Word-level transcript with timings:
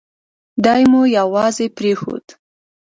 دای 0.63 0.81
مو 0.91 1.01
یوازې 1.17 1.65
پرېښود. 1.77 2.25